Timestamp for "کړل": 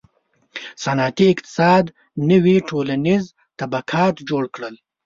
4.55-4.75